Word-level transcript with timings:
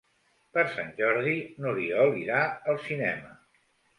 Per 0.57 0.61
Sant 0.75 0.87
Jordi 1.01 1.33
n'Oriol 1.65 2.17
irà 2.21 2.41
al 2.73 2.83
cinema. 2.87 3.33